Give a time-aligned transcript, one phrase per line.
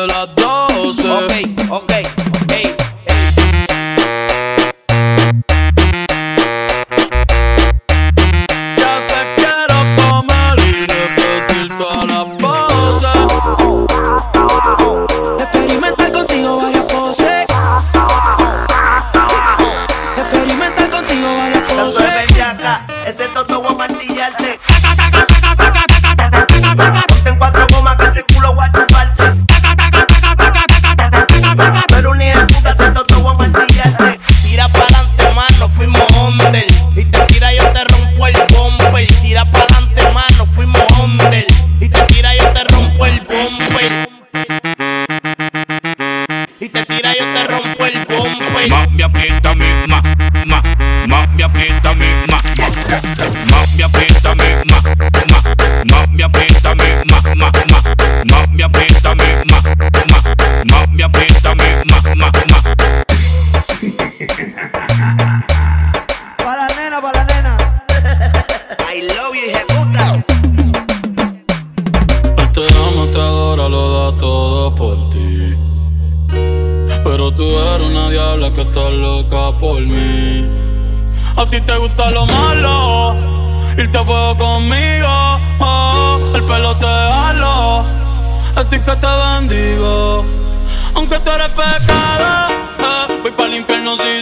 [0.00, 1.10] de las 12.
[1.10, 1.59] Okay.
[48.68, 48.90] Bumper.
[48.90, 50.02] Mami, apriétame, ma,
[50.46, 50.62] ma,
[51.08, 52.68] mami, apriétame, ma, ma,
[53.50, 54.80] mami, apriétame, ma,
[55.28, 55.38] ma,
[55.84, 57.80] mami, apriétame, ma, ma, ma,
[58.24, 59.60] mami, apriétame, ma,
[60.08, 60.18] ma,
[60.64, 62.58] mami, apriétame, ma, ma, ma.
[66.36, 67.56] Pa' la nena, pa' la nena.
[68.92, 70.22] I love you, ejecuta.
[72.36, 75.69] Él te ama, te adora, lo da todo por ti.
[77.36, 80.48] Tú eres una diabla que está loca por mí.
[81.36, 83.16] A ti te gusta lo malo,
[83.78, 85.40] irte a fuego conmigo.
[85.60, 87.84] Oh, el pelo te halo,
[88.56, 90.24] a ti que te bendigo.
[90.94, 92.48] Aunque tú eres pecado,
[92.80, 94.19] eh, voy para el infierno si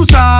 [0.00, 0.39] cruzar.